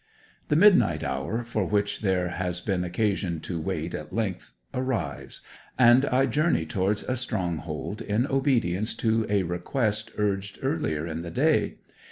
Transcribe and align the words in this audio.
The 0.47 0.55
midnight 0.55 1.03
hour 1.03 1.43
for 1.43 1.63
which 1.63 1.99
there 2.01 2.29
has 2.29 2.59
been 2.59 2.83
occasion 2.83 3.39
to 3.41 3.61
wait 3.61 3.93
at 3.93 4.11
length 4.11 4.51
arrives, 4.73 5.41
and 5.77 6.05
I 6.07 6.25
journey 6.25 6.65
towards 6.65 7.03
the 7.03 7.15
stronghold 7.15 8.01
in 8.01 8.25
obedience 8.25 8.95
to 8.95 9.27
a 9.29 9.43
request 9.43 10.09
urged 10.17 10.57
earlier 10.63 11.05
in 11.05 11.21
the 11.21 11.29
day. 11.29 11.75